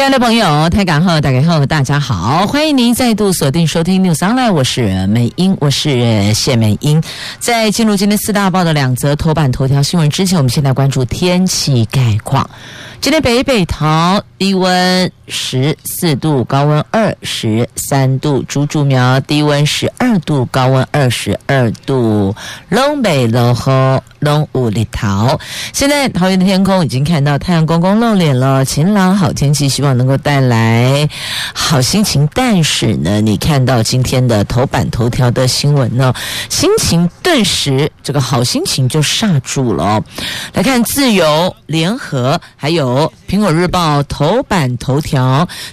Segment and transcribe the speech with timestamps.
[0.00, 7.02] 亲爱的朋友，台港后，大家好，大家好，欢迎您再度锁定收听 News Online，我是美英，我是谢美英。
[7.38, 12.48] 在进入今天四大报的两则头版头条新闻之前，我们先来关注天气概况。
[13.02, 22.34] 今天北北桃低温十四度，高温二十三度；竹竹苗低温十二度，高温二十二度。
[22.68, 25.38] 龙北龙和龙五里桃，
[25.72, 31.08] 现在桃园的天空已经看到太阳公公露脸了，晴朗好天气，希望能够带来
[31.54, 32.28] 好心情。
[32.34, 36.12] 但是呢，你看到今天的头版头条的新闻呢，
[36.48, 40.02] 心情顿时这个好心情就刹住了。
[40.54, 43.10] 来看自由联合还有。
[43.30, 45.19] 苹果日报头版头条，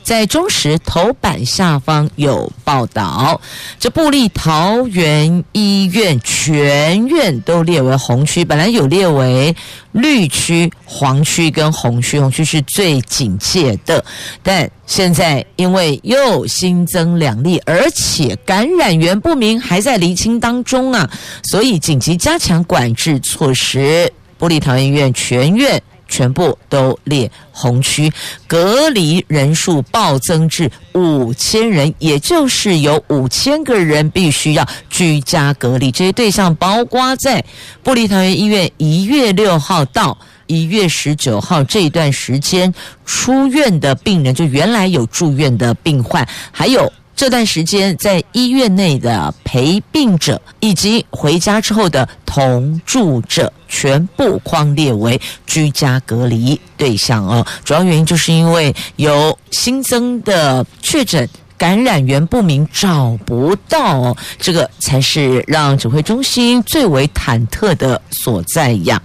[0.03, 3.39] 在中时头版下方有报道，
[3.79, 9.55] 这布立桃园医院全院都列为红区，本来有列为
[9.91, 14.03] 绿区、黄区跟红区，红区是最警戒的，
[14.41, 21.09] 但现在因为又新增两例，而且感染源不明，还在厘清当中啊，
[21.43, 25.81] 所以紧急加强管制措施，布立桃园医院全院。
[26.07, 28.11] 全部都列红区，
[28.47, 35.91] 隔离人数暴增至五千人，也就是有五千个人必须要居家隔离。
[35.91, 37.43] 这些对象包括在
[37.83, 42.73] 部立桃园医院一月六号到一月十九号这段时间
[43.05, 46.91] 出院的病人，就原来有住院的病患，还有。
[47.17, 57.45] 这段时间在医院内的陪病者以及回家之后的同住者，全部框列为居家隔离对象哦。
[57.65, 61.27] 主要原因就是因为有新增的确诊。
[61.57, 69.01] 感染源不明，找不到，这个才是让指挥中心最为忐忑的所在呀。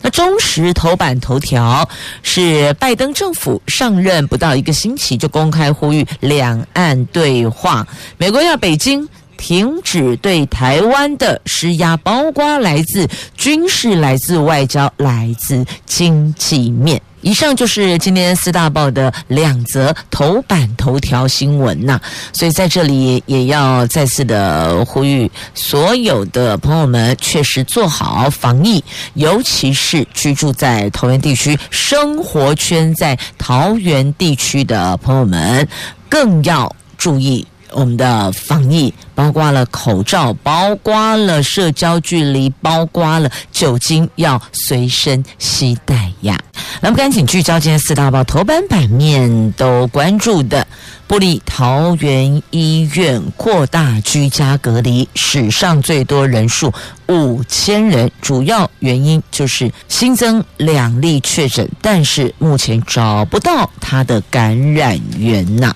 [0.00, 1.88] 那中时头版头条
[2.22, 9.06] 是拜登政府上任不到一个星期，就公开呼吁两岸对话，美国要北京
[9.36, 17.00] 停止对台湾的施压，包括来自军事、来自外交、来自经济面。
[17.22, 22.00] 以上就是今天四大报的两则头版头条新闻呐、
[22.32, 28.82] 所以在这里也要再次的呼吁所有的朋友们，确实做好防疫，
[29.14, 35.66] 尤其是居住在桃园地区、生活圈在桃园地区的朋友们，
[36.08, 37.46] 更要注意。
[37.72, 46.38] 我们的防疫包括了口罩，包括了社交距离，包括了酒精要随身携带呀。
[46.80, 50.66] 那么赶紧聚焦今天四大报头版版面都关注的。
[51.10, 56.72] 部立桃园医院扩大居家隔离，史上最多人数
[57.08, 65.74] 五千人，主要原因就是新增两例确诊，但是目前找不到他的感染源呐。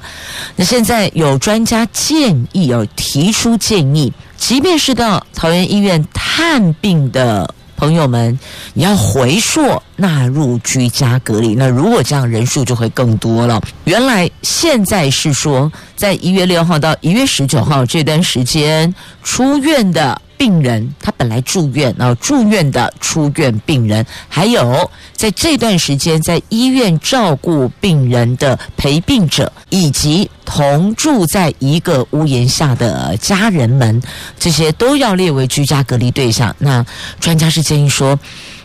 [0.55, 7.53] 那现在有专家建议，有提出建议，即便是到桃园医院探病的。
[7.77, 8.39] 朋友们，
[8.73, 13.61] 你要回溯纳入居家隔离，那如果这样人数就会更多了。
[13.85, 20.21] 原来现在是说，在一月六号到一月十九号这段时间出院的。
[20.45, 34.03] 病人他本来住院，然后住院的出院病人，还有在这段时间在医院照顾病人的陪病者，以及同住在一个屋檐下的家人们，
[34.39, 36.55] 这些都要列为居家隔离对象。
[36.59, 36.85] 那
[37.19, 38.19] 专家是建议说，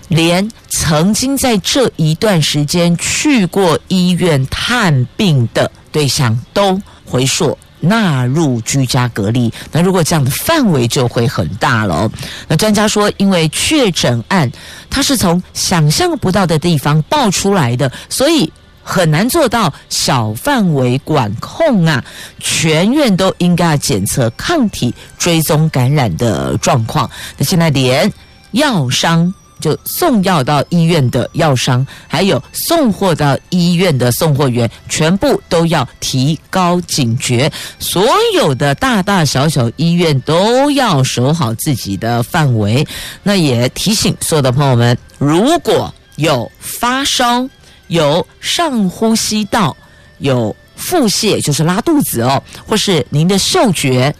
[0.09, 7.57] 连曾经在这一段时间去过医院探病的对象都回溯。
[7.79, 12.09] 纳入居家隔离，那如果这样的范围就会很大了。
[12.47, 14.51] 那专家说，因为确诊案
[14.89, 18.51] 它是从想象不到的地方爆出来的，所以
[18.83, 22.03] 很难做到小范围管控啊。
[22.39, 27.09] 全院都应该要检测抗体，追踪感染的状况。
[27.37, 28.11] 那现在连
[28.51, 29.33] 药商。
[29.59, 37.51] 就送药到医院的药商，还有送货到医院的送货员，全部都要提高警觉。
[37.77, 42.87] 所有的大大小小医院都要守好自己的范围。
[43.21, 47.47] 那也提醒所有的朋友们，如果有发烧、
[47.87, 49.75] 有上呼吸道、
[50.19, 54.15] 有腹泻，就是拉肚子哦，或是您的嗅觉、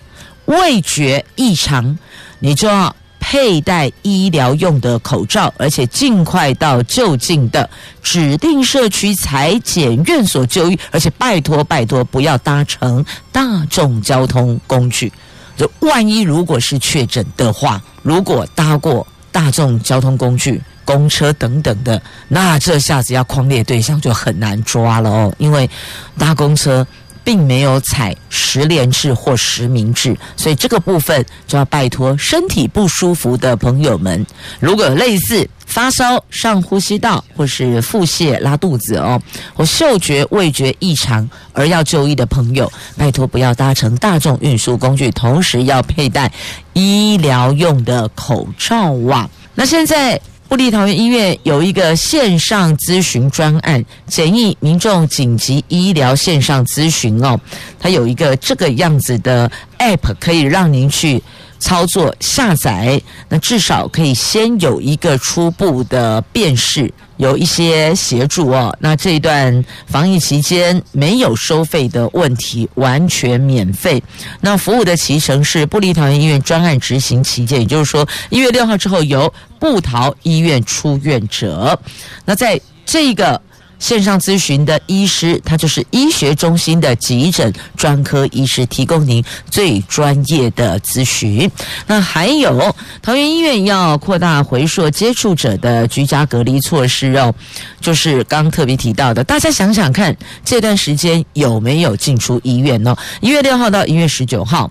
[0.45, 1.97] 味觉异常，
[2.39, 2.93] 你就要。
[3.31, 7.69] 佩戴医疗用的口罩，而且尽快到就近的
[8.01, 15.13] 指定社区采检院所就医，而且拜托拜托不要搭乘大众交通工具。
[15.55, 25.69] 就万一如果是确诊的话，如果搭过大众交通工具、公车等等的，那这下子要匡列对象就很难抓了哦，因为
[26.17, 26.83] 搭公车。
[27.29, 34.25] 并没有采十连制或实名制，所以这个部分就要拜托身体不舒服的朋友们，
[34.59, 39.21] 如果有类似发烧、上呼吸道或是腹泻、拉肚子哦，
[39.53, 46.31] 或嗅觉、味觉异常而要就医的朋友，拜托不要搭乘大众运输工具，同时要佩戴
[46.73, 49.29] 医疗用的口罩网。
[49.53, 50.19] 那现在。
[50.49, 57.39] 部立桃园医院有一个线上咨询专案，简易民众紧急医疗线上咨询哦，
[57.79, 61.21] 它有一个这个样子的 App，可以让您去
[61.59, 66.91] 操作下载，那至少可以先有一个初步的辨识。
[67.17, 74.01] 有一些协助哦，那这一段防疫期间没有收费的问题，完全免费。
[74.39, 81.77] 那服务的期程是布立桃园医院专案执行期间，也就是说一月六号之后由布桃医院出院者，
[82.23, 83.41] 那在这个。
[83.79, 91.49] 线上咨询的医师，他就是医学中心的急诊专科医师，提供您最专业的咨询。
[91.87, 97.33] 那还有桃园医院要扩大回溯接触者的居家隔离措施哦，
[97.79, 102.95] 就是刚特别提到的，大家想想看，这段时间有没有进出医院呢？
[103.21, 104.69] 一月六号到一月十九号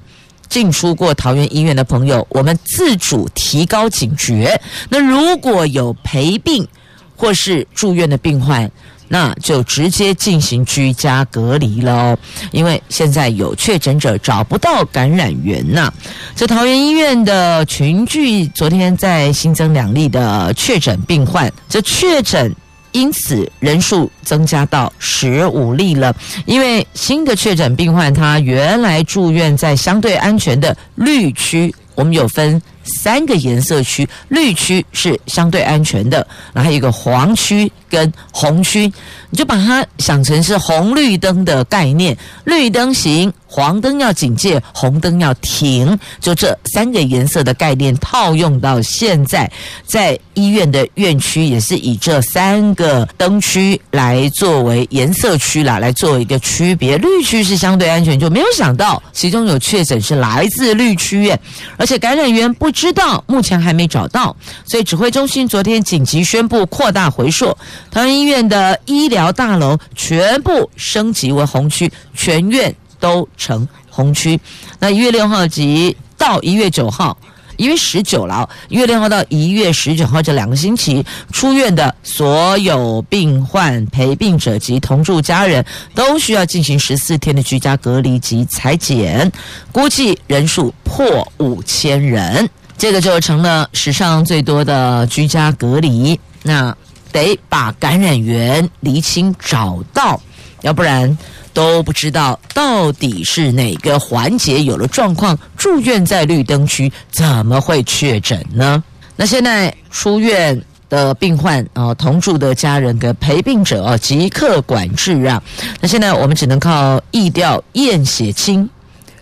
[0.49, 4.61] 进出过桃园医院的朋友，我们自主提高警觉。
[4.91, 6.69] 那如果有陪病
[7.17, 8.71] 或是住院的病患，
[9.09, 12.19] 那就直接进行居家隔离了哦，
[12.53, 15.93] 因为现在有确诊者找不到感染源呐。
[16.37, 22.55] 这桃园医院的群聚，昨天在新增两例的确诊病患，这确诊
[22.93, 26.15] 因此人数增加到十五例了。
[26.45, 32.61] 因为新的确诊病患他原来住院在相对安全的绿区，我们有分。
[33.03, 38.91] 三个颜色区，绿区是相对安全的，然后还有一个黄区跟红区，
[39.29, 49.51] 你就把它想成是红绿灯的概念，绿灯行，黄灯要警戒，红灯要停，就这三个颜色的概念套用到现在，
[49.85, 56.97] 在医院的院区也是以这三个灯区来作为颜色区啦，来做一个区别。
[56.97, 61.39] 绿区是相对安全，就没有想到其中有确诊是来自绿区院，
[61.77, 62.73] 而且感染源不。
[62.79, 67.59] 知道目前还没找到，所以指挥中心昨天紧急宣布扩大回溯，
[67.91, 74.39] 桃园医院的医疗大楼全部升级为红区，全院都成红区。
[74.79, 77.17] 那一月六号及到一月九号，
[77.57, 85.65] 一月十九了，一月六号到一月十九号这两个星期出院的所有病患、陪病者及同住家人
[85.95, 89.31] 都需要进行十四天的居家隔离及采检，
[89.73, 92.49] 估计人数破五千人。
[92.77, 96.77] 这个就成了史上最多的居家隔离，那
[97.13, 100.21] 得把感染源厘清找到，
[100.63, 101.17] 要不然
[101.53, 108.83] 都不知道到底是哪个环节有了状况，住院在绿灯区，怎么会确诊呢？
[109.17, 115.43] 那现在出院的病患啊，同住的家人跟陪病者啊，即刻管制啊。
[115.81, 118.69] 那现在我们只能靠疫调验血清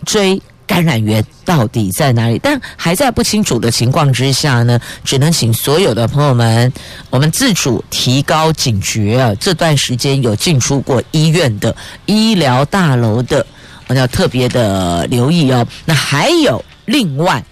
[0.05, 0.41] 追。
[0.67, 2.37] 感染源到底在哪里？
[2.43, 6.71] 但还在不清楚的情况之下呢，只能请所有的朋友们，
[7.09, 9.33] 我们自主提高警觉啊！
[9.39, 13.43] 这段时间有进出过医院的医疗大楼的，
[13.87, 15.65] 我要特别的留意哦。
[15.85, 17.43] 那还有另外，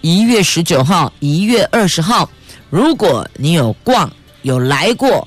[0.00, 2.30] 一月十九号、一月二十号，
[2.70, 4.10] 如果你有逛、
[4.42, 5.26] 有来过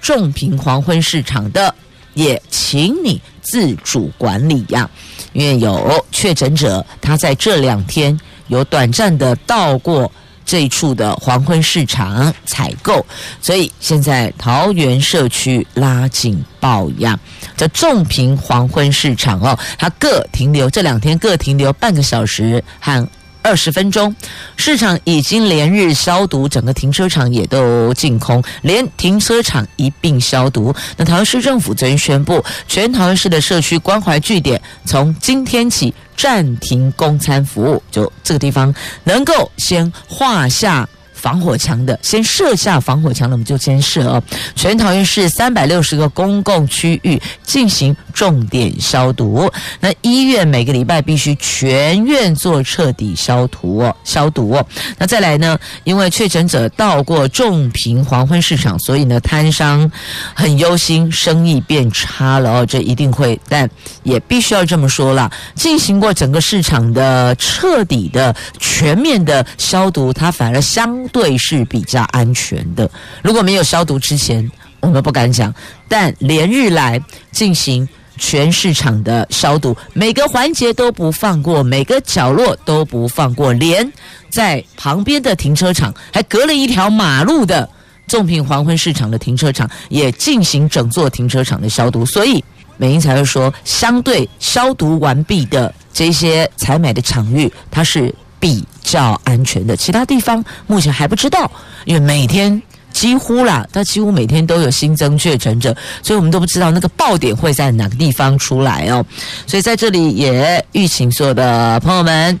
[0.00, 1.74] 仲平黄昏市场的，
[2.14, 4.88] 也请你自主管理呀。
[5.32, 10.10] 因为有确诊者，他在这两天有短暂的到过
[10.44, 13.04] 这一处的黄昏市场采购，
[13.40, 17.18] 所以现在桃园社区拉警报呀。
[17.56, 23.08] 这重平黄昏市场哦，它各停留这两天各停留半个小时和。
[23.42, 24.14] 二十分钟，
[24.56, 30.74] 市场已经连日消毒，整个停车场也都净空，连停车场一并消毒。
[30.96, 40.88] 那桃园市政府昨天宣布，全桃园市的社区关怀据点从今天起暂停供餐服务，就这个地方能够先画下
[41.20, 44.22] 防火墙的，先设下防火墙的，我们就先设哦。
[44.54, 49.50] 全桃园市三百六十个公共区域进行重点消毒。
[49.80, 54.64] 那医院每个礼拜必须全院做彻底消毒哦，消毒哦。
[54.96, 59.90] 那再来呢，因为确诊者到过重平黄昏市场，所以呢，摊商
[60.34, 62.66] 很忧心，生意变差了哦。
[62.66, 63.68] 这一定会，但
[64.04, 72.90] 也必须要这么说了，进行过整个市场的彻底的、全面的消毒，它反而相对是比较安全的。
[73.22, 74.50] 如果没有消毒之前，
[74.80, 75.52] 我们不敢讲，
[75.88, 83.92] 但连日来进行全市场的消毒，每个环节都不放过，每个角落都不放过，连
[84.30, 87.68] 在旁边的停车场，还隔了一条马路的
[88.06, 92.06] 众品黄昏市场的停车场，也进行整座停车场的消毒。
[92.06, 92.42] 所以
[92.76, 99.76] 美英才会说，相对消毒完毕的这些采买的场域，它是比较安全的。
[99.76, 101.50] 其他地方目前还不知道，
[101.84, 102.60] 因为每天。
[102.90, 109.04] 几乎啦，它几乎每天都有新增确诊者，所以我们都不知道那个爆点会在哪个地方出来哦。
[109.46, 112.36] 所以在这里也预请所有的朋友们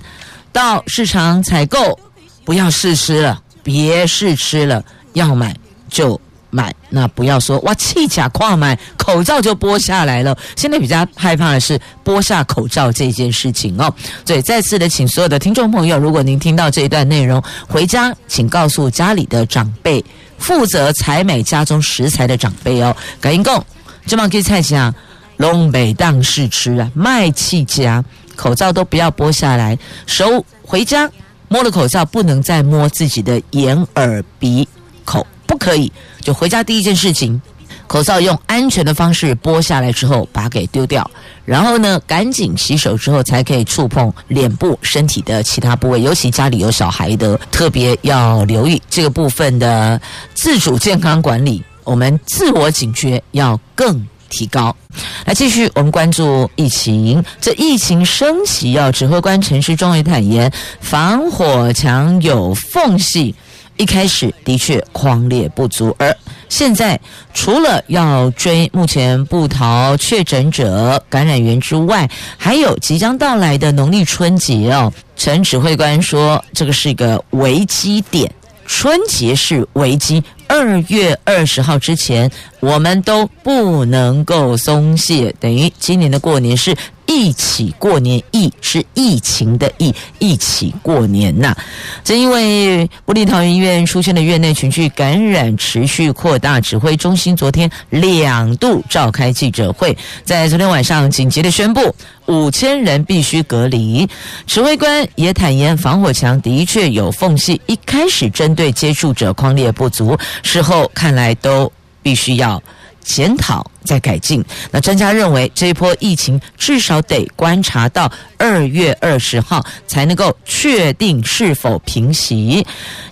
[0.50, 1.96] 到市场采购，
[2.44, 5.54] 不要试吃了，别试吃了，要买
[5.88, 10.36] 就买，那不要说哇弃甲跨买口罩就剥下来了。
[10.56, 13.92] 现在比较害怕的是剥下口罩这件事情哦。
[14.24, 20.04] 所以再次的请所有的听众朋友，如果您听到这一段内容，回家请告诉家里的长辈。
[20.38, 23.66] 负责采买家中食材的长辈哦，赶紧讲，
[24.06, 24.94] 这么可以菜价，
[25.36, 28.04] 龙北当试吃啊，卖气家
[28.36, 29.76] 口罩都不要剥下来，
[30.06, 31.10] 手回家
[31.48, 34.68] 摸了口罩，不能再摸自己的眼耳鼻
[35.04, 35.92] 口，不可以，
[36.28, 37.40] 就回家第一件事情。
[37.86, 41.10] 口罩用安全的方式剥下来之后，把它给丢掉，
[41.46, 49.98] 然后呢，赶紧洗手之后才可以触碰脸部、身体的其他部位，尤其家里有小孩的，特别要留意这个部分的
[50.34, 54.76] 自主健康管理，我们自我警觉要更提高。
[55.24, 63.34] 来，继续我们关注疫情，这疫情升级，要指挥官陈时中也坦言，防火墙有缝隙。
[63.78, 66.14] 一开始的确匡列不足，而
[66.48, 67.00] 现在
[67.32, 74.92] 除了要追目前不逃确诊者感染源之外，还有即将到来的农历春节哦。
[75.16, 78.30] 陈指挥官说，这个是一个危机点，
[78.66, 82.30] 春节是危机，二月二十号之前
[82.60, 86.76] 我们都不能够松懈，等于今年的过年是。
[87.08, 91.56] 一起过年，疫是疫情的疫，一起过年呐、
[92.04, 101.94] 正因为部立桃园医院出现的院内群聚感染持续扩大，指挥中心昨天两度召开记者会，在昨天晚上紧急的宣布
[102.26, 104.06] 五千人必须隔离。
[104.46, 111.72] 指挥官也坦言，防火墙的确有缝隙，一开始针对接触者框列不足，事后看来都
[112.02, 112.62] 必须要。
[113.08, 114.44] 检讨再改进。
[114.70, 122.64] 那专家认为，这一波疫情至少得观察到二月二十号才能够确定是否平息。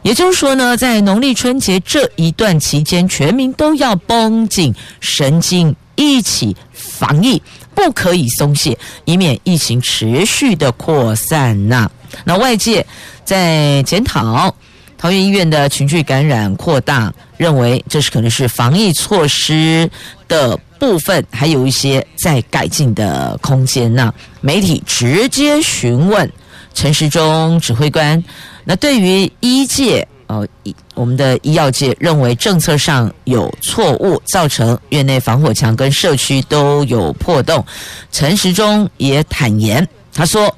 [0.02, 7.40] 也就是说呢，在农历春节这一段期间，全民都要绷紧神经，一起防疫，
[7.74, 11.90] 不可以松懈，以免疫情持续的扩散呐。
[12.24, 12.86] 那外界
[13.24, 14.54] 在检讨。
[14.98, 19.88] 桃园医院的群聚感染扩大，认为这是可能是防疫措施
[20.26, 23.94] 的部分，还有一些在改进的空间。
[23.94, 26.30] 那媒体直接询问
[26.74, 28.22] 陈时中指挥官，
[28.64, 30.46] 那对于医界哦，
[30.94, 37.64] 我们的医药界认为政策上有错误，造成院内防火墙跟社区都有破洞。
[38.10, 40.52] 陈时中也坦言，他说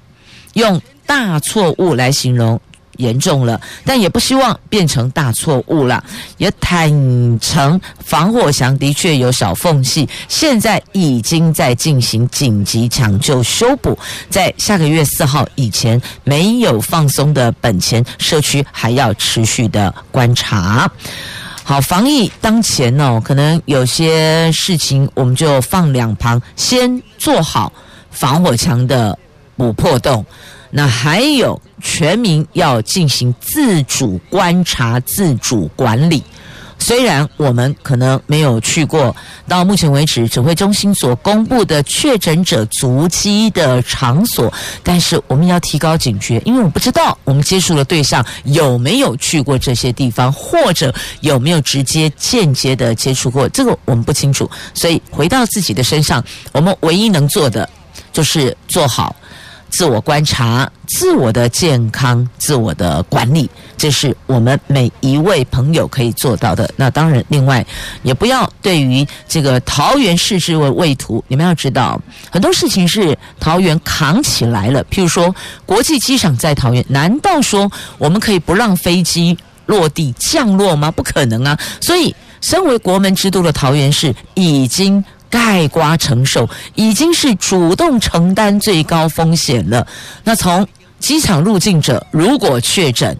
[0.54, 2.58] 用大错误来形容。
[2.98, 6.04] 严重了，但也不希望变成大错误了。
[6.36, 6.88] 也坦
[7.40, 13.98] 诚防火墙的确有小缝隙，现在已经在进行紧急抢救修补，
[14.30, 20.90] 在下个月四号以前没有放松的本钱，社区还要持续的观察。
[21.64, 27.72] 好，防疫当前哦，可能有些事情我们就放两旁，先做好
[28.10, 29.18] 防火墙的
[29.56, 30.24] 补破洞。
[30.70, 36.22] 那还有全民要进行自主观察、自主管理。
[36.80, 39.14] 虽然我们可能没有去过
[39.48, 44.50] 到目前为止指挥中心所公布的确诊者足迹的场所，
[44.84, 54.48] 但是我们要提高警觉，因为我不知道我们接触的对象有没有去过这些地方，或者有没有直接、间接的接触过，这个我们不清楚。
[54.72, 57.68] 所以回到自己的身上，我们唯一能做的
[58.12, 59.16] 就是做好。
[59.70, 66.68] 自我观察、自我的健康、自我的管理，这是我们每一位朋友可以做到的。
[66.76, 67.64] 那当然，另外
[68.02, 71.22] 也不要对于这个桃园视之为畏途。
[71.28, 74.84] 你们要知道，很多事情是桃园扛起来了。
[74.86, 75.34] 譬如说，
[75.66, 80.90] 国际机场在桃园，难道说我们可以不让飞机落地降落吗？
[80.90, 81.58] 不可能啊！
[81.80, 85.04] 所以，身为国门之都的桃园市，已经。
[85.30, 89.86] 盖瓜承受，已经是主动承担最高风险了。
[90.24, 90.66] 那从
[90.98, 93.16] 机场入境者如果确诊，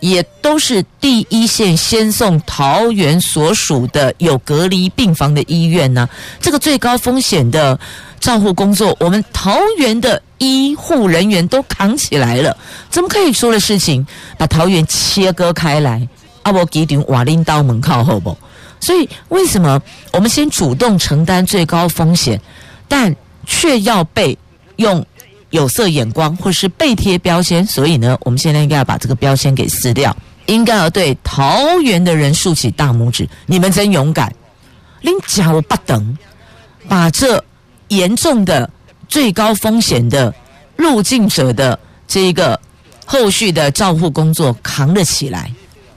[0.00, 6.08] 也都是第一线先送桃园所属的有隔离病房的医院呢。
[6.40, 7.78] 这个最高风险的
[8.20, 12.56] 照护工作，我们桃园的医护人员都扛起来了。
[12.90, 16.06] 怎么可以说的事情，把桃园切割开来？
[16.44, 18.38] 阿伯给点瓦林刀门靠后不？
[18.80, 19.80] 所以，为什么
[20.12, 22.40] 我们先主动承担最高风险，
[22.86, 23.14] 但
[23.46, 24.36] 却要被
[24.76, 25.04] 用
[25.50, 27.66] 有色眼光或是被贴标签？
[27.66, 30.16] 所以呢，我们现在应该要把这个标签给撕掉，
[30.46, 34.32] 应该要对桃园的人竖起大拇指，你们真勇敢！
[35.02, 36.16] 恁家我不等，
[36.88, 37.42] 把这
[37.88, 38.68] 严重的
[39.08, 40.34] 最高风险的
[40.76, 42.58] 入境者的这一个
[43.04, 45.50] 后续的照护工作扛了起来。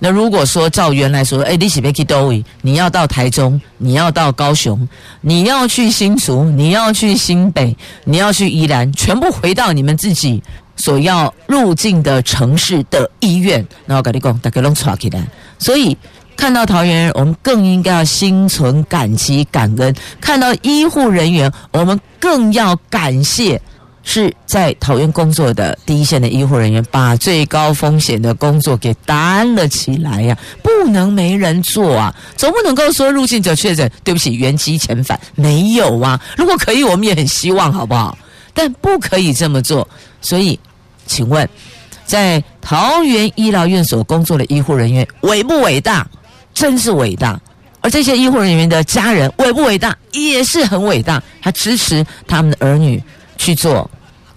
[0.04, 2.44] 那如果说照原来说，哎，你是要去哪里？
[2.64, 4.90] 你要到台中，你要到高雄，
[5.22, 10.42] 你要去新竹，你要去新北，你要去宜兰，全部回到你们自己
[10.76, 13.64] 所要入境的城市的医院。
[13.86, 15.24] 那我跟你讲，大家拢错起来。
[15.60, 15.96] 所以
[16.36, 23.62] 看到桃园人，我们更应该要心存感激感恩；看到医护人员，我们更要感谢。
[24.04, 32.14] 是在桃园工作的第一线的医护人员，把最高风险的工作给担了起来呀、不能没人做啊！
[32.36, 36.20] 总不能够说入境者确诊，对不起，原机遣返没有啊？
[36.36, 38.18] 如果可以，我们也很希望，好不好？
[38.54, 39.88] 但不可以这么做。
[40.20, 40.60] 所以，
[41.06, 41.48] 请问，
[42.06, 46.06] 在桃园医疗院所工作的医护人员伟不伟大？
[46.54, 47.40] 真是伟大！
[47.82, 49.96] 而这些医护人员的家人伟不伟大？
[50.12, 53.02] 也是很伟大，他支持他们的儿女。
[53.42, 53.90] 去做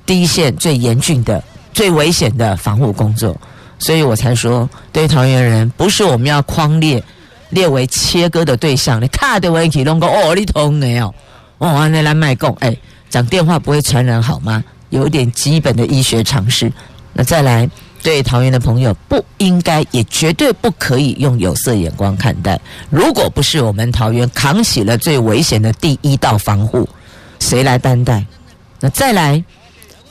[0.07, 1.45] 第一线最严峻的、
[1.75, 3.37] 最危险的防护工作，
[3.79, 7.05] 所以我才说，对桃园人，不是我们要框列
[7.51, 8.99] 列为切割的对象。
[9.03, 11.15] 你卡的问题，拢讲哦，你通没有？
[11.59, 12.75] 哦，你来卖供，哎，
[13.11, 14.65] 讲电话不会传染好吗？
[14.89, 16.73] 有一点基本的医学常识。
[17.13, 17.69] 那再来，
[18.03, 22.59] 对桃园的朋友，不应该也绝对不可以用有色眼光看待。
[22.89, 26.89] 如果不是我们桃园扛起了最危险的第一道防护，
[27.39, 28.25] 谁来担待？
[28.85, 29.43] 那再来，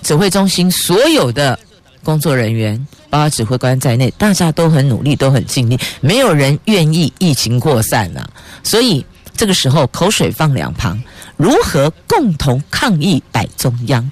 [0.02, 1.60] 指挥中心所有的
[2.04, 2.76] 工作人员，
[3.08, 8.30] 包括指挥官在内，大家都很努力，都很尽力，没有人愿意疫情扩散呐、啊。
[8.64, 9.06] 所以
[9.38, 11.00] 这个时候，口水放两旁，
[11.38, 14.10] 如何共同抗疫摆中央？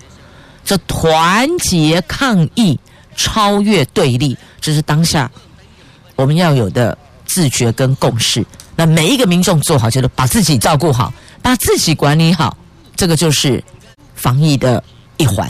[0.64, 2.80] 这团结抗疫，
[3.16, 5.32] 超越对立，这是当下
[6.16, 6.96] 我们要有的
[7.26, 8.46] 自觉跟共识。
[8.76, 12.56] 那每一个民众做好，就是把自己照顾好，把自己管理好，
[12.96, 13.64] 这个就是。
[14.22, 14.84] 防疫的
[15.18, 15.50] 一环，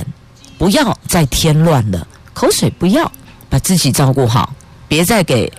[0.58, 2.08] 不要再添乱了。
[2.34, 3.12] 口水不要，
[3.50, 4.54] 把自己照顾好，
[4.88, 5.52] 别再给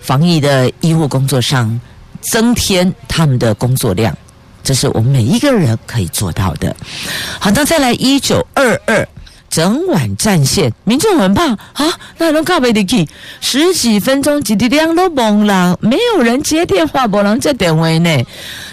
[0.00, 1.80] 防疫的医护工作上
[2.20, 4.16] 增添他们的工作量。
[4.64, 6.74] 这是我们每一个人可以做到的。
[7.38, 9.08] 好，那再来一九二二。
[9.48, 11.98] 整晚战线，民众很怕啊！
[12.18, 13.08] 那能靠北的去
[13.40, 18.22] 十几分钟，几滴亮都懵了，没有人接电话，不能接电话呢。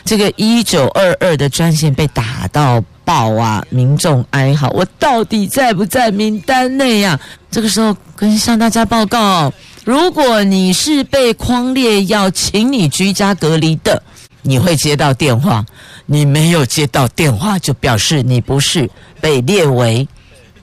[0.03, 3.65] 这个一九二二的专线被打到报啊！
[3.69, 7.19] 民众哀嚎，我到底在不在名单内呀？
[7.49, 14.01] 这个时候跟向大家报告，如果你是被框列要请你居家隔离的，
[14.41, 15.63] 你会接到电话；
[16.05, 18.89] 你没有接到电话，就表示你不是
[19.21, 20.07] 被列为。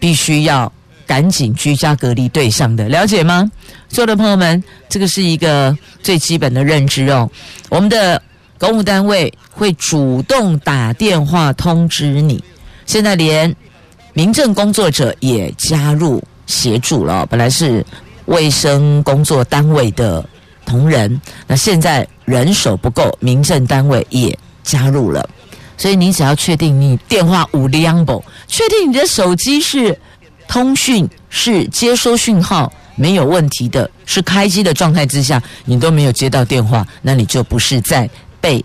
[0.00, 0.72] 必须要
[1.06, 3.52] 赶紧居家隔离对象的，了解吗？
[3.90, 7.28] 所有的朋友们，这个是一个最基本的认知哦。
[7.68, 8.22] 我们的
[8.60, 12.44] 公务单位会主动打电话通知你。
[12.84, 13.56] 现在连
[14.12, 17.84] 民政工作者也加入协助了，本来是
[18.26, 20.22] 卫生工作单位的
[20.66, 25.26] 同仁，那现在人手不够，民政单位也加入了。
[25.78, 29.98] 所以你只要确定你电话无亮不，确定你的手机是
[30.46, 38.64] 通讯是接收讯号没有问题的，是开机的状态之下，你都没有接到电话，那你就不是在被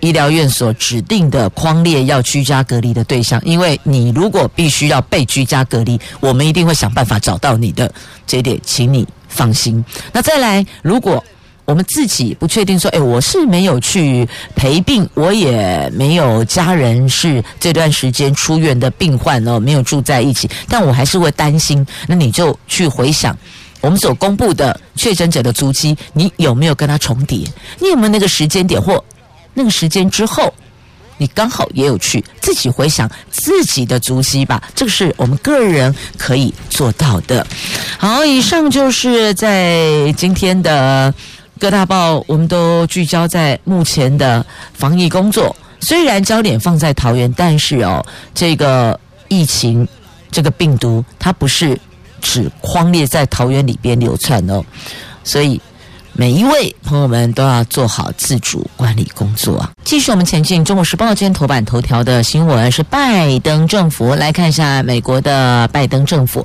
[0.00, 3.40] 医疗院所指定的框列要居家隔离的对象。
[3.44, 7.92] 因为你如果必须要被居家隔离，我们一定会想办法找到你的，
[8.26, 9.84] 这一点请你放心。
[10.12, 11.24] 那再来，如果
[11.64, 21.86] 我我们自己不确定说，哎，我是没有去陪病，我也没有家人是这段时间出院的病患哦，没有住在一起，但我还是会担心。
[22.06, 23.34] 那你就去回想
[23.82, 27.46] 我们所公布的确诊者的足迹，你有没有跟他重叠？
[27.78, 29.04] 你有没有那个时间点或
[29.52, 30.50] 那个时间之后？
[31.18, 37.46] 你刚好也有去自己回想自己的足迹吧，这个是我们个人可以做到的。
[37.96, 41.14] 好，以上就是在今天的
[41.60, 45.54] 各大报，我们都聚焦在目前的防疫工作。
[45.78, 49.86] 虽然焦点放在桃园，但是哦，这个疫情，
[50.32, 51.78] 这个病毒，它不是
[52.22, 54.64] 只荒列在桃园里边流窜哦，
[55.22, 55.60] 所以。
[56.14, 59.66] 每一位朋友们都要做好自主管理工作！
[59.82, 64.14] 继续我们前进，《中国时报》今天头版头条的新闻是拜登政府。
[64.14, 66.44] 来看一下美国的拜登政府，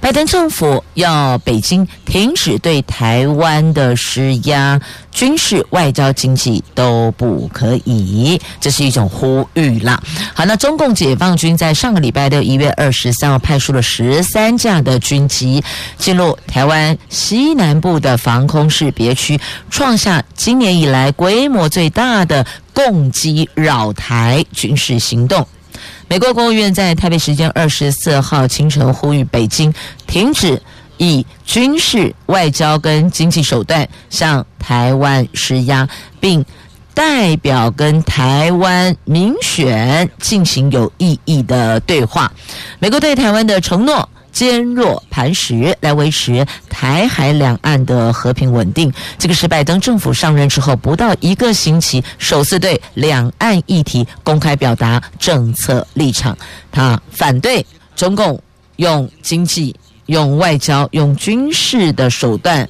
[0.00, 4.78] 拜登政府要北京停止对台湾的施压。
[5.10, 9.98] 军事、外交、经济都不可以，这是一种呼吁啦。
[10.34, 15.64] 好，那中共解放军在上个礼拜六一月二十三号派出了十三架的军机
[15.96, 19.40] 进入台湾西南部的防空识别区，
[19.70, 25.46] 创下今年以来规模最大的共机扰台军事行动。
[26.08, 29.72] 美国国务院在台北时间二十四号清晨呼吁北京
[30.06, 30.60] 停止。
[30.98, 35.86] 以军事、外交跟经济手段向台湾施压，
[36.18, 36.42] 并
[36.94, 42.32] 代表跟台湾民选进行有意义的对话。
[42.78, 48.92] 美国对台湾的承诺坚若磐石，来维持台海两岸的和平稳定。
[49.16, 56.36] 这个是拜登政府上任之后不到一个星期，首次对两岸议题公开表达政策立场。
[56.70, 58.38] 他反对中共
[58.76, 59.74] 用经济。
[60.06, 62.68] 用外交、用军事的手段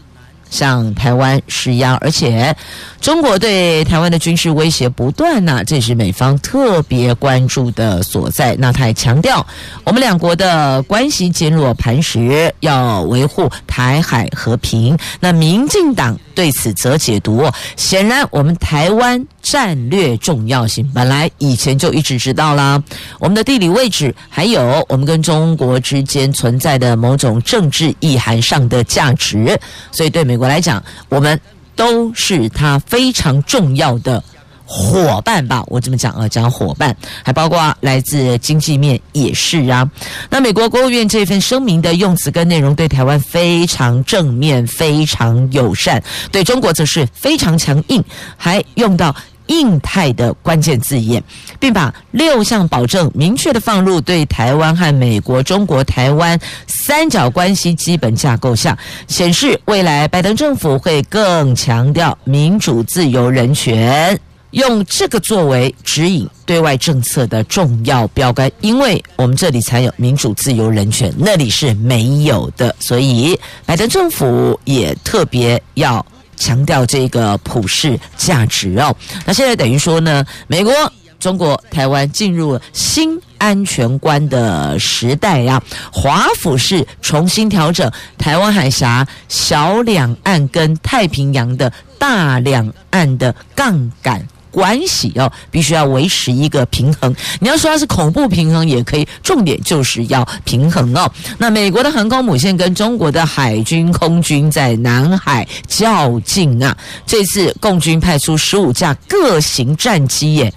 [0.57, 2.57] 向台湾施压，而且
[2.99, 8.57] 中国对台湾的军事威胁不断呐，这是美方特别关注的所在。
[8.59, 9.47] 那他也强调，
[9.85, 14.97] 我们两国的关系坚若磐石，要维护台海和平。
[15.21, 17.45] 那民进党对此则解读，
[17.77, 19.23] 显然我们台湾。
[19.47, 22.83] 战略重要性本来以前就一直知道啦，
[23.21, 29.57] 我们的地理位置，还有我们跟中国之间存在的某种政治意涵上的价值，
[29.93, 31.41] 所以对美国我来讲，我们
[31.75, 34.23] 都是他非常重要的
[34.65, 35.61] 伙伴吧。
[35.67, 39.91] 我这么讲啊，讲伙伴，还包括来自经济面也是啊。
[40.31, 48.05] 那美国国务院这份声明的用词跟内容对台湾非常正面，非常友善，对中国则是非常强硬，
[48.37, 49.13] 还用到。
[49.47, 51.23] 印太的关键字眼，
[51.59, 58.77] 并把六项保证明确地放入对台湾和美国、中国、台湾三角关系基本架构下，
[59.09, 64.19] 显示未来拜登政府会更强调民主、自由、人权，
[64.51, 68.51] 用这个作为指引对外政策的重要标杆。
[68.61, 76.05] 因为我们这里才有民主、自由、人权，那里是没有的，所以拜登政府也特别要。
[76.37, 78.95] 强调这个普世价值哦，
[79.25, 80.73] 那现在等于说呢，美国、
[81.19, 85.63] 中国、台湾进入了新安全观的时代呀。
[85.93, 94.27] 华府是重新调整台湾海峡小两岸跟太平洋的大两岸的杠杆。
[94.57, 97.15] 关系哦，必须要维持一个平衡。
[97.41, 101.13] 你要说它是恐怖平衡也可以，重点就是要平衡哦。
[101.37, 110.51] 那美国的航空母舰跟中国的海军、空军在南海较劲啊，这次共军派出十五架各型战机耶，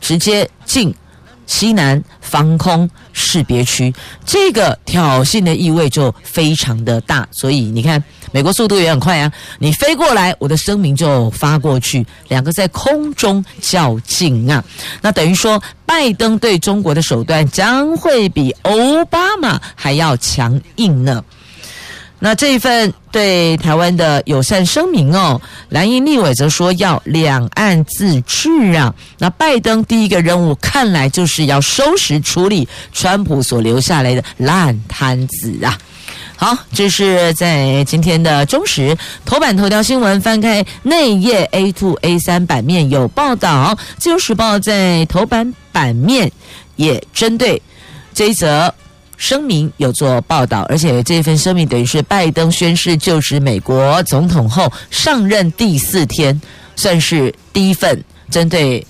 [0.00, 0.94] 直接进。
[1.44, 3.92] 西南防空识别区，
[4.24, 8.02] 这个挑衅的意味就非常的大，所以你看，
[8.32, 14.64] 美国速度也很快啊，你飞过来，我的声明就发过去，两个在空中较劲啊，
[15.00, 21.22] 那等于说，拜登对中国的手段将会比奥巴马还要强硬呢。
[22.24, 25.40] 那这一份对台湾的友善声明哦，
[25.70, 28.94] 蓝营立委则说要两岸自治啊。
[29.18, 35.76] 那拜登第一个任务看来就是要收拾处理川普所留下来的烂摊子啊。
[36.42, 46.32] 好，这是在今天的中时头版头条新闻，翻开内页 A two A 三版面有报道，自由时报在头版版面
[46.74, 47.62] 也针对
[48.12, 48.74] 这一则。
[49.16, 56.42] 声明有做报道，而且这份声明等于是拜登宣誓就职美国总统后上任第四天，
[56.74, 58.02] 算是第一份
[58.32, 58.84] 针对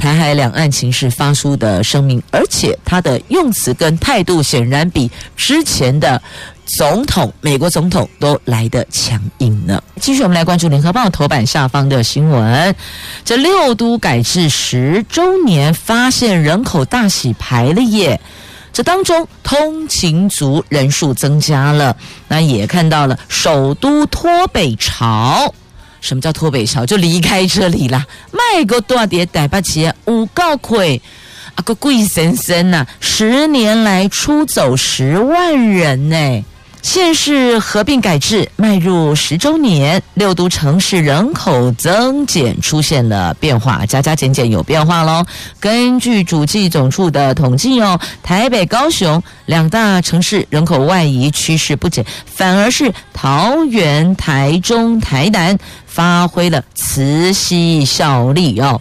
[0.00, 6.20] 台海两岸情势发出的声明，而且他的用词跟态度显然比之前的
[6.64, 9.80] 总统、美国总统都来得强硬呢。
[10.00, 12.74] 继续，我们来关注《联合报》头版下方的新闻：
[13.24, 18.18] 这六都改制十周年，发现人口大洗牌了耶！
[18.72, 21.94] 这当中通勤族人数增加了，
[22.28, 25.52] 那也看到了首都脱北潮。
[26.00, 26.84] 什么叫脱北潮？
[26.84, 28.06] 就离开这里啦。
[28.32, 31.00] 卖个多点台北市五告亏
[31.54, 36.44] 啊个贵森森呐，十年来出走十万人呢。
[36.82, 45.24] 县市合并改制迈入十周年，六都城市人口增减出现了变化，加加减减有变化喽。
[45.60, 58.80] 根据主计总处的统计哦，台北、高雄两大城市人口外移趋势不减，反而是桃园、台中、台南发挥了磁吸效力哦。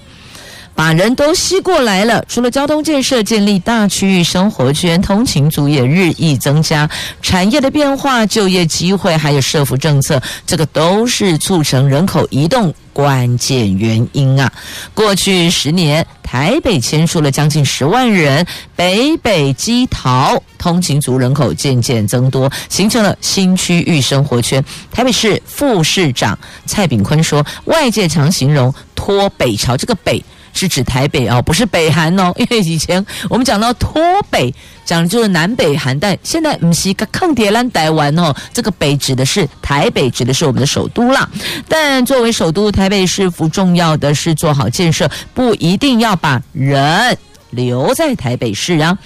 [0.79, 2.23] 把人都吸过来了。
[2.29, 6.89] 除了交通建设、建立大区域生活圈，通勤族也日益增加。
[7.21, 14.49] 产业的变化、就业机会，还有社福政策，这个都是促成人口移动关键原因啊。
[14.93, 24.63] 过去十年，台北迁出了将近十万人，北北基桃通勤族人口渐渐增多，形成了新区域生活圈。
[24.93, 34.53] 台北市副市长蔡炳坤说：“外界常形容脱北潮，这个北。”是指台北哦，不是北韩哦， 因为以前我们讲到脱北，
[34.85, 41.29] 讲的就是南北韩，但现在不是个抗铁兰台湾哦，这个北指的是台北，指的是我们的首都啦。
[41.67, 47.17] 但作为首都，台北市府重要的是做好建设，不一定要把人
[47.51, 48.97] 留在台北市啊。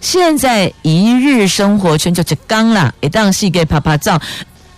[0.00, 4.20] 现在一日生活圈就是刚啦，一档戏给啪啪照。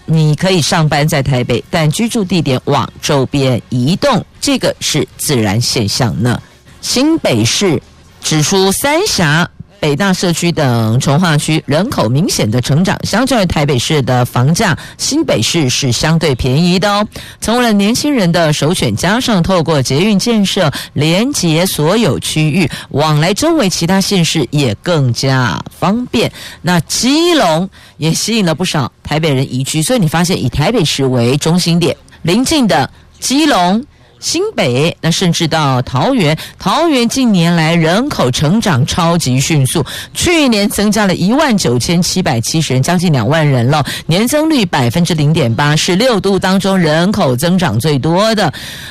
[0.06, 6.40] 你可以上班在台北，但居住地点往周边移动，这个是自然现象呢。
[6.80, 7.80] 新北市
[8.20, 9.50] 指出，三峡。
[9.80, 17.06] 北大社区等从化区人口明显的成长，相较于台北市的房价，新北市是相对便宜的哦，
[17.40, 18.96] 成为了年轻人的首选。
[18.96, 26.32] 加上透过捷运建设连接所有区域，往来周围其他县市也更加方便。
[26.62, 32.88] 那基隆也吸引了不少台北人移居，所以你发现以台北市为中心点，邻近的
[33.20, 33.84] 基隆。
[34.24, 39.84] 新北，那甚至到桃园，桃园近年来人口成长超级迅速，
[40.14, 48.46] 去年增加了一万九千七百七十人，将近两万人了，年增率百分之零点八，是六都当中人口增长最多的。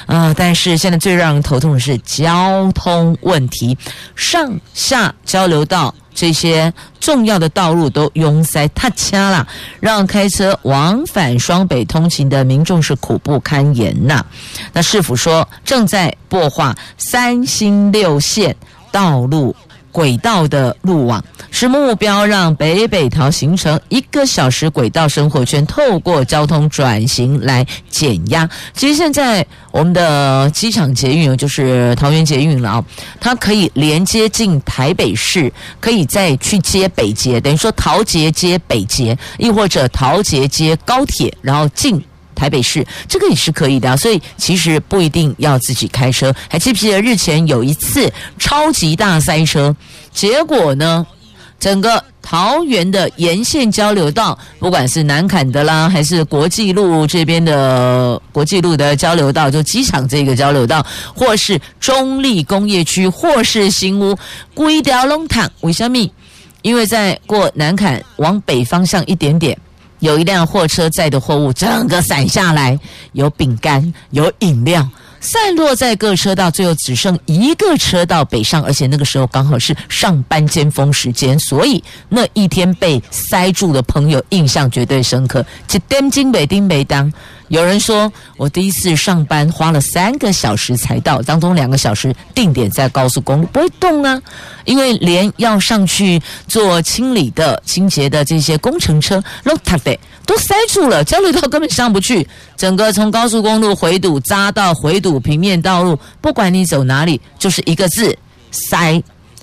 [0.05, 3.75] 啊、呃，但是现在最让人头痛的是交通问题，
[4.15, 5.95] 上下交流道。
[6.13, 9.47] 这些重要的道路都拥塞塌掐了，
[9.79, 14.25] 让开车往返双北通勤的民众是苦不堪言呐。
[14.71, 18.55] 那市府说正在擘画三星六线
[18.91, 19.55] 道路。
[19.93, 28.49] 轨道的路网是目标，让北北桃形成一个小时轨道生活圈，透过交通转型来减压。
[28.73, 32.85] 其实现在我们的机场捷运就是桃园捷运了啊，
[33.19, 42.03] 它可以连接进台北市，可以再去接北捷，等于说桃捷接北捷，亦或者桃捷接高铁，然后进。
[42.35, 46.33] 台北市这个也是可以的，所以其实不一定要自己开车。
[46.49, 49.75] 还记不记得日前有一次超级大塞车，
[50.11, 51.05] 结果呢，
[51.59, 64.17] 整个桃园的沿线交流道，不管是南坎的啦，还是国际路这边的国际路的交流道，就机场这个交流道，或是中坜工业区，或是新屋，
[64.53, 65.49] 规条拢躺。
[65.61, 66.09] 为什么？
[66.61, 69.57] 因为在过南坎往北方向一点点。
[70.03, 72.77] 有一辆货车载的货物整个散下来，
[73.13, 74.85] 有饼干，有饮料，
[75.21, 85.45] 散落在各车道，最后只剩一个车道北上，而且那个时候刚好是上班尖峰时间，所以那一天被塞住的朋友印象绝对深刻。
[85.65, 87.09] 这点钟没叮没当。
[87.53, 94.19] 有人说，我第一次上班花了三个小时才到，当中两个小时定点在高速公路，不会动啊，
[94.65, 108.17] 因为连要上去做清理的、清洁的这些工程车，都塌的都塞住了，交流道根本上不去，整个从高速公路回堵匝道回堵平面道路，不管你走哪里，就是一个字
[108.49, 108.99] 塞，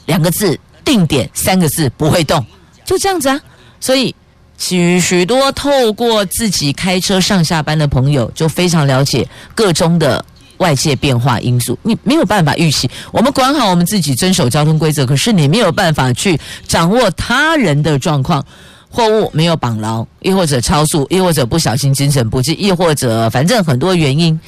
[0.07, 2.45] 两个字定点，三个字不会动，
[2.85, 3.41] 就这样子啊，
[3.79, 4.13] 所以。
[4.61, 10.25] 许许多透过自己开车上下班的朋友，就非常了解各中的
[10.59, 11.77] 外界变化因素。
[11.83, 18.45] 你没有办法预期，我们管好我们自己，遵守交通规则，可是你没有办法去掌握他人的状况。
[18.93, 24.39] 货物没有绑牢，亦或者超速，亦或者不小心精神不济，亦或者反正很多原因。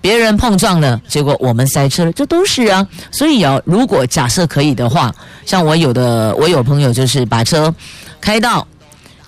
[0.00, 2.84] 别人碰撞了，结果我们塞车了，这都是啊。
[3.12, 5.14] 所以啊，如果假设可以的话，
[5.46, 7.72] 像我有的我有朋友就是把车
[8.20, 8.66] 开到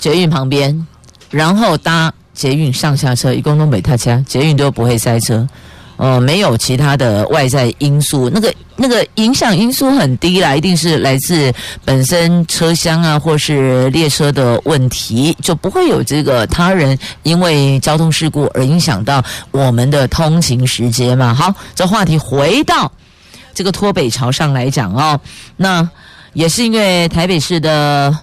[0.04, 0.86] 捷运旁边，
[1.30, 5.48] 然后搭捷运上下车，一共都没他家，捷运都不会塞车。
[5.96, 11.50] 呃，没有其他的外在因素，那个那个影响因素很低啦，一定是来自
[11.86, 21.32] 本身车厢啊，或是列车的问题，就不会有这个他人因为交通事故而影响到我们的通勤时间嘛。
[21.32, 22.92] 好，这话题回到
[23.54, 25.18] 这个脱北潮上来讲哦，
[25.56, 25.88] 那
[26.34, 28.14] 也是因为台北市的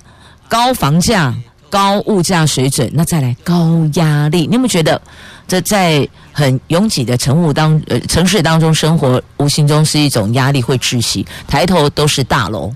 [0.48, 1.34] 高房价、
[1.72, 5.02] 高物价水准，那再来高压力，你有没有觉得
[5.48, 6.08] 这在？
[6.34, 11.28] 很拥挤的城雾当呃城市当中生活，无形中是一种压力会窒息。
[11.46, 12.72] 抬头都是大楼，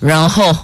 [0.00, 0.56] 然后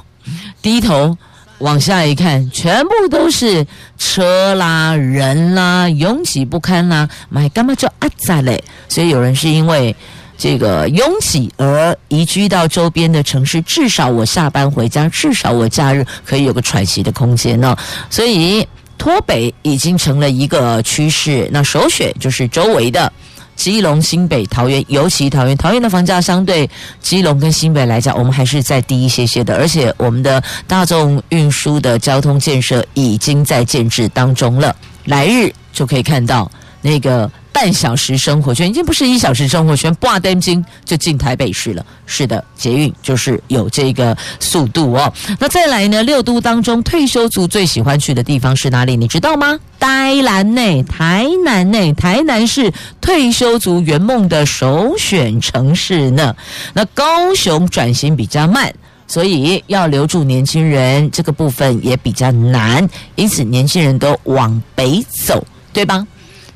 [0.62, 1.14] 低头
[1.58, 3.66] 往下一看，全部都是
[3.98, 7.06] 车啦、人啦，拥挤不堪啦。
[7.28, 8.64] 买干嘛就阿杂嘞？
[8.88, 9.94] 所以有人是因为
[10.40, 17.76] 这个拥挤而移居到周边的城市，至少我下班回家，至少我假日可以有个喘息的空间呢。
[18.08, 18.66] 所以。
[19.00, 23.10] 脱北已经成了一个趋势，那首选就是周围的
[23.56, 26.68] 基隆、新北、桃园，尤其桃园，桃园的房价相对
[27.00, 34.76] 基隆跟新北来讲，我们还是再低一些些的，而且我们的大众运输的交通建设已经在建置当中了，
[35.06, 37.30] 来日就可以看到那个。
[37.52, 41.84] 半小时生活圈已经不是一小时生活圈，挂灯金就进台北市了。
[42.06, 45.12] 是的，捷运就是有这个速度哦。
[45.38, 46.02] 那再来呢？
[46.02, 48.96] 六都当中退休族最喜欢去的地方是哪里？
[48.96, 49.58] 你知道吗？
[49.78, 56.34] 台南内，台南内，台南是退休族圆梦的首选城市呢。
[56.72, 58.72] 那高雄转型比较慢，
[59.06, 66.06] 所以要留住年轻人这个部分也比较难，因此年轻人都往北走，对吧？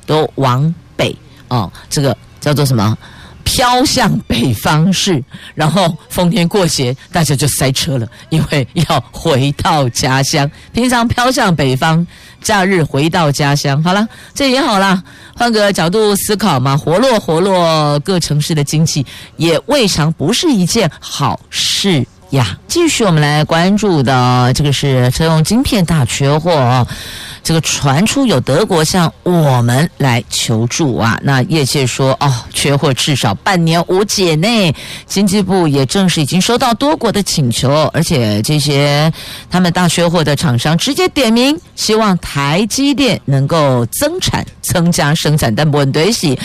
[0.05, 0.73] 都往。
[0.95, 1.15] 北
[1.47, 2.97] 哦，这个叫做什么？
[3.43, 10.49] 飘向北方式，然后逢年过节大家就塞车了，因为要回到家乡。
[10.73, 12.05] 平常飘向北方，
[12.41, 13.81] 假日回到家乡。
[13.83, 15.01] 好了，这也好啦，
[15.35, 19.05] 换个角度思考嘛，活络活络各城市的经济，
[19.37, 22.57] 也未尝不是一件好事呀。
[22.67, 26.85] 继续我们来关注的这个是车用晶片大缺货哦。
[27.41, 34.75] 这个传出有德国向我们来求助啊，那业界说哦，缺货至少半年无解呢。
[35.05, 39.13] 经济部也证实已经收到多国的请求，而且这些
[39.47, 46.35] 他们大缺货的厂商直接点名，希望台积电能够增产、增加生产，但不问对是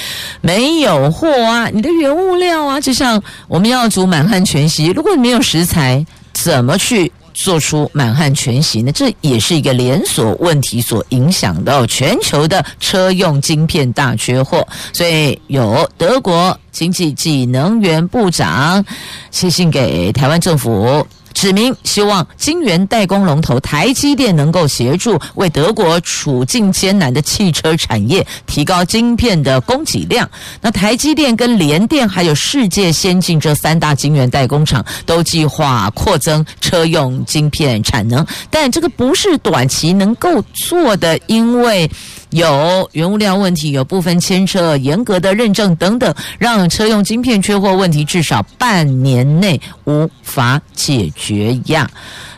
[0.42, 6.04] 没有货啊，你的原物料啊，就像我们要煮满汉全席，如果你没有食才，
[6.35, 7.11] 怎么去？
[7.33, 18.85] 做出满汉全席呢，这也是一个连锁问题所影响到全球的车用晶片大缺货，所以有德国经济及能源部长
[19.30, 21.06] 写信给台湾政府。
[21.32, 30.28] 指明希望晶圆代工龙头台积电能够协助为德国处境艰难的汽车产业提高晶片的供给量。
[30.60, 41.90] 那台积电跟联电还有世界先进这三大晶圆代工厂都计划扩增车用晶片产能，但这个不是短期能够做的，因为。
[42.30, 51.90] 有原物料问题，有部分牵涉严格的认证等等，让车用晶片缺货问题至少半年内无法解决呀。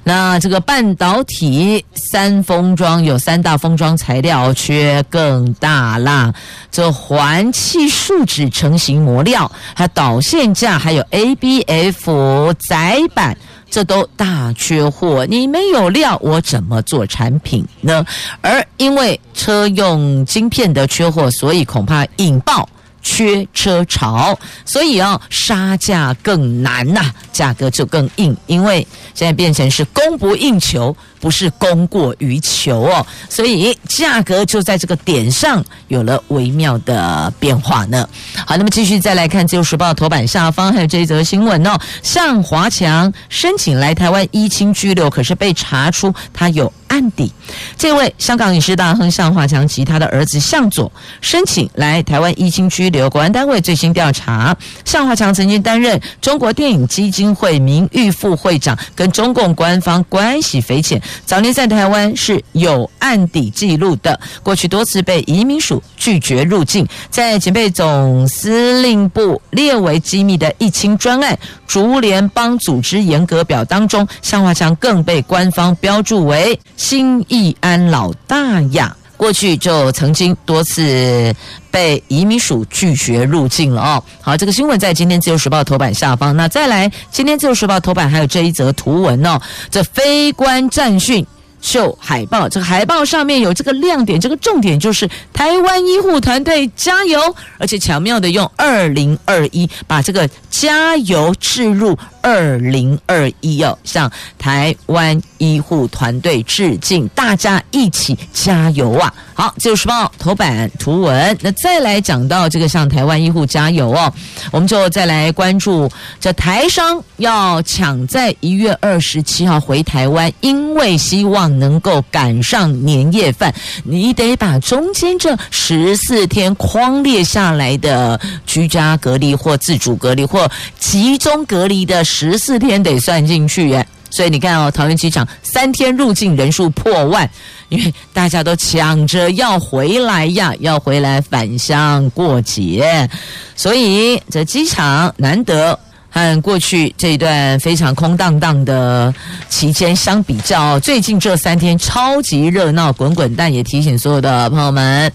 [0.05, 6.35] 那这个半导体三封装有三大封装材料缺更大啦，
[6.73, 13.37] 这环气树脂成型模料、还导线架、还有 ABF 载板。
[13.73, 18.05] 这都大缺货，你没有料，我怎么做产品呢？
[18.43, 22.69] 而因为车用晶片的缺货，所以恐怕引爆
[23.01, 30.95] 缺车潮，所以啊，杀价更难呐、价格就更硬，因为现在变成是供不应求。
[31.23, 38.09] 不是供过于求哦，所以价格就在这个点上有了微妙的变化呢。
[38.45, 47.33] 好，那么继续再来看《自由时报》头版下方还有这一则新闻哦，向华强申请来台湾依亲居留，可是被查出他有案底。
[47.79, 61.01] 这位香港影视大亨向华强及他的儿子向佐申请来台湾依亲居留，国安单位最新调查，向华强曾经担任中国电影基金会名誉副会长，跟中共官方关系匪浅。
[61.25, 78.97] 早年在台湾是有案底记录的，过去多次被移民署拒绝入境，在警备总司令部列为机密的“一清专案”竹联邦组织严格表当中，向华强更被官方标注为“新义安老大”呀。
[79.17, 81.35] 过去就曾经多次
[81.71, 84.03] 被移民署拒绝入境了哦。
[84.21, 86.37] 好，这个新闻在今天自由时报头版下方。
[86.37, 89.41] 那再来，今天自由时报头版还有这一则图文哦，
[89.71, 91.27] 这非官战训。
[91.61, 97.21] 秀海报，这个海报上面有这个亮点，这个重点就是台湾医护团队加油，
[97.57, 109.13] 而且巧妙的用二零二一把这个加油置入二零二一哦，向台湾医护团队致敬，大家一起加油啊！
[109.35, 114.13] 好，自由时报头版图文，那再来讲到这个向台湾医护加油哦，
[114.51, 121.43] 我们就再来关注这台商要抢在一月二十七号回台湾，因为希望。
[121.59, 123.55] 能够赶上年夜饭，
[123.85, 133.87] 你得把中间这十四天框列下来的居家隔离或自主隔离或集中隔离的十四天得算进去耶。
[134.11, 137.29] 所以你看哦，桃园机场三天入境人数破万，
[137.71, 143.09] 因为大家都抢着要回来呀，要回来返乡过节，
[143.57, 145.79] 所以这机场难得。
[146.15, 149.15] 和过去这一段非常空荡荡的
[149.49, 155.11] 期间相比较，最近这三天超级热闹滚滚，但也提醒所有的朋友们，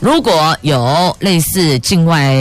[0.00, 2.34] 如果有类似境外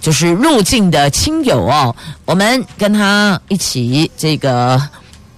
[0.00, 4.80] 就是入境的亲友哦，我们跟他一起这个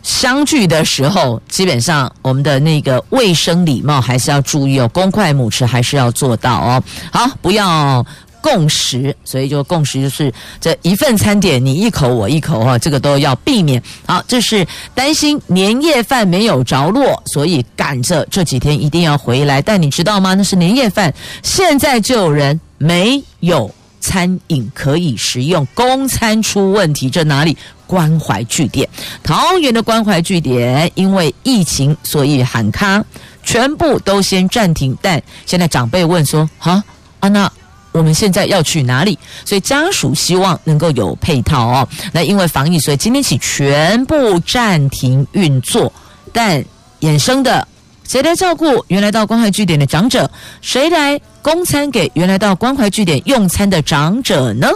[0.03, 6.83] 相聚的时候，基本上我们的那个卫生礼貌还是要注意哦，公筷母匙还是要做到哦。
[7.13, 8.05] 好，不要。
[8.43, 13.83] 共识，所以就共识就是这一份餐点，你一口我一口哈，这个都要避免。
[14.07, 19.63] 好，这是担心年夜饭没有着落，所以赶着这几天一定要回来。
[19.63, 20.35] 但你知道吗？
[20.35, 21.13] 那是年夜饭，
[21.43, 27.09] 现在就有人没有餐饮可以食用，公餐出问题。
[27.09, 27.57] 这哪里？
[27.87, 28.89] 关怀据点，
[29.23, 33.05] 桃园的关怀据点因为疫情，所以喊卡，
[33.43, 34.97] 全部都先暂停。
[35.03, 36.83] 但现在长辈问说：哈，
[37.19, 37.51] 啊那。
[37.93, 39.19] 我们现在要去哪里？
[39.45, 41.89] 所以家属希望能够有配套哦。
[42.13, 45.93] 那因为防疫，所以今天起全部暂停运作。
[46.33, 46.65] 但
[47.01, 47.67] 衍生的，
[48.07, 50.31] 谁来照顾原来到关怀据点的长者？
[50.61, 54.69] 谁来供餐给原来到关怀据点用餐的长者呢？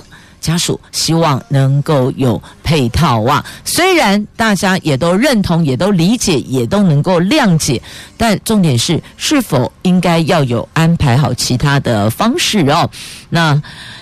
[0.44, 7.80] 家属希望能够有配套啊，虽然大家也都认同，也都理解，也都能够谅解，
[8.18, 12.90] 但重点是是否应该要有安排好其他的方式哦？
[13.30, 13.58] 那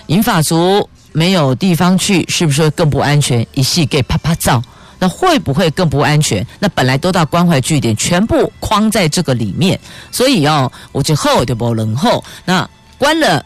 [0.07, 3.47] 银发族没有地方去，是不是更不安全？
[3.53, 4.61] 一系给啪啪照，
[4.99, 6.45] 那会不会更不安全？
[6.59, 9.79] 那本来都到关怀据点，全部框在这个里面，
[10.11, 13.45] 所以哦，我就后就不能后，那关了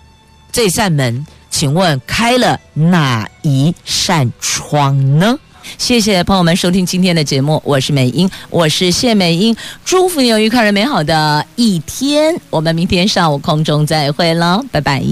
[0.51, 1.23] 这扇门。
[1.57, 5.39] 请问开了哪一扇窗呢？
[5.79, 15.03] 谢谢朋友们收听今天的节目，我是美英，我是谢美英，祝福你有愉快而美好的一天，我们明天上午空中再会喽，拜拜。